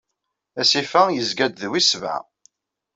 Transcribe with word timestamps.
Asif-a, 0.61 1.01
yezga-d 1.11 1.55
d 1.61 1.63
wis 1.71 1.87
sebɛa. 1.91 2.17